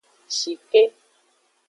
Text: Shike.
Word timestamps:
Shike. 0.35 0.83